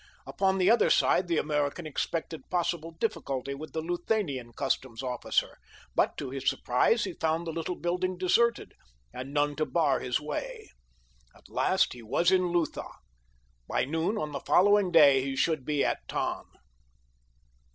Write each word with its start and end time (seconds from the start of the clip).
Upon 0.25 0.57
the 0.57 0.71
other 0.71 0.89
side 0.89 1.27
the 1.27 1.37
American 1.37 1.85
expected 1.85 2.49
possible 2.49 2.89
difficulty 2.89 3.53
with 3.53 3.71
the 3.73 3.83
Luthanian 3.83 4.51
customs 4.51 5.03
officer, 5.03 5.59
but 5.93 6.17
to 6.17 6.31
his 6.31 6.49
surprise 6.49 7.03
he 7.03 7.13
found 7.13 7.45
the 7.45 7.51
little 7.51 7.75
building 7.75 8.17
deserted, 8.17 8.73
and 9.13 9.31
none 9.31 9.55
to 9.57 9.65
bar 9.67 9.99
his 9.99 10.19
way. 10.19 10.71
At 11.35 11.49
last 11.51 11.93
he 11.93 12.01
was 12.01 12.31
in 12.31 12.51
Lutha—by 12.51 13.85
noon 13.85 14.17
on 14.17 14.31
the 14.31 14.39
following 14.39 14.91
day 14.91 15.23
he 15.23 15.35
should 15.35 15.65
be 15.65 15.85
at 15.85 15.99
Tann. 16.07 16.45